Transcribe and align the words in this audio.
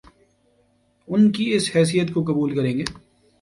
ان 1.07 1.31
کی 1.31 1.45
اس 1.55 1.69
حیثیت 1.75 2.13
کو 2.13 2.23
قبول 2.23 2.55
کریں 2.55 2.77
گے 2.77 2.83